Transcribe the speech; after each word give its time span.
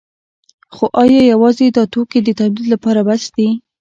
خو 0.75 0.85
ایا 1.01 1.21
یوازې 1.33 1.65
دا 1.77 1.83
توکي 1.93 2.19
د 2.23 2.29
تولید 2.39 2.65
لپاره 2.73 2.99
بس 3.07 3.23
دي؟ 3.35 3.47